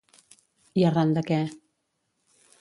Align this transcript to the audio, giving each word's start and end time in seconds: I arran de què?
I 0.81 0.85
arran 0.91 1.13
de 1.17 1.23
què? 1.29 1.39